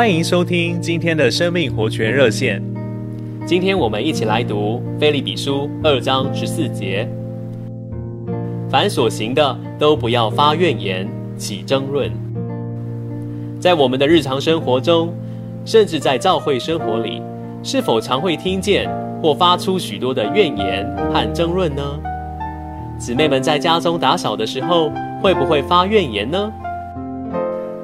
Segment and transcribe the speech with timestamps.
[0.00, 2.62] 欢迎收听今天的生命活泉热线。
[3.44, 7.06] 今天我们一起来读《腓立比书》二章十四节：
[8.70, 12.10] 凡所行的，都不要发怨言，起争论。
[13.60, 15.12] 在我们的日常生活中，
[15.66, 17.20] 甚至在教会生活里，
[17.62, 18.90] 是否常会听见
[19.22, 21.82] 或发出许多的怨言和争论呢？
[22.98, 24.90] 姊妹们在家中打扫的时候，
[25.22, 26.50] 会不会发怨言呢？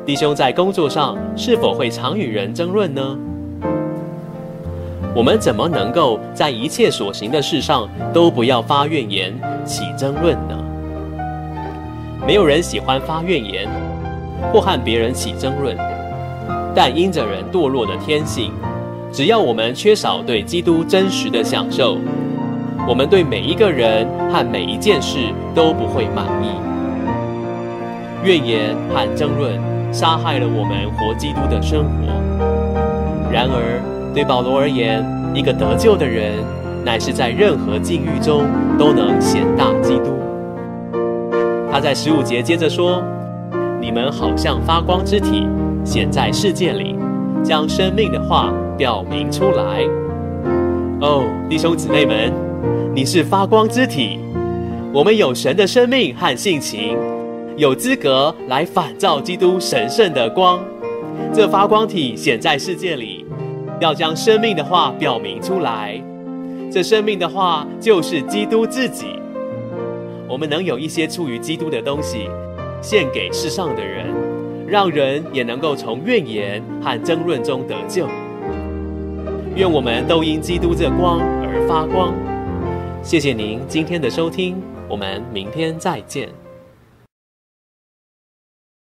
[0.06, 3.18] 弟兄在工作上是否会常与人争论呢？
[5.16, 10.56] 我们怎么能够在一切所行的事上都不要发怨言、起争论呢？
[12.24, 13.68] 没有人喜欢发怨言
[14.52, 15.76] 或和别人起争论，
[16.72, 18.52] 但因着人堕落的天性，
[19.12, 21.98] 只要我们缺少对基督真实的享受，
[22.88, 25.18] 我们对每一个人和每一件事
[25.52, 26.46] 都不会满意。
[28.22, 29.75] 怨言和争论。
[29.92, 32.06] 杀害了我们活基督的生活。
[33.32, 33.82] 然而，
[34.14, 35.04] 对保罗而言，
[35.34, 36.32] 一个得救的人，
[36.84, 38.44] 乃是在任何境遇中
[38.78, 40.12] 都能显大基督。
[41.70, 43.02] 他在十五节接着说
[43.80, 45.46] ：“你们好像发光之体，
[45.84, 46.96] 显在世界里，
[47.42, 49.82] 将生命的话表明出来。”
[51.02, 52.32] 哦，弟兄姊妹们，
[52.94, 54.18] 你是发光之体，
[54.94, 56.96] 我们有神的生命和性情。
[57.56, 60.62] 有资格来反照基督神圣的光，
[61.32, 63.24] 这发光体显在世界里，
[63.80, 65.98] 要将生命的话表明出来。
[66.70, 69.06] 这生命的话就是基督自己。
[70.28, 72.28] 我们能有一些出于基督的东西，
[72.82, 74.04] 献给世上的人，
[74.66, 78.06] 让人也能够从怨言和争论中得救。
[79.54, 82.12] 愿我们都因基督这光而发光。
[83.02, 86.28] 谢谢您今天的收听，我们明天再见。